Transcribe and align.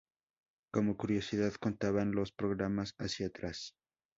Como 0.71 0.97
curiosidad, 0.97 1.53
contaban 1.61 2.13
los 2.13 2.31
programas 2.31 2.95
hacia 2.97 3.27
atrás. 3.27 3.75